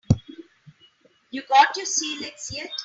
You 1.29 1.43
got 1.47 1.77
your 1.77 1.85
sea 1.85 2.17
legs 2.23 2.49
yet? 2.51 2.71